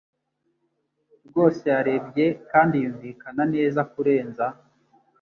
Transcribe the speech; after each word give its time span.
rwose 1.27 1.63
yarebye 1.73 2.25
kandi 2.51 2.75
yumvikana 2.83 3.43
neza 3.53 3.79
kurenza 3.91 4.45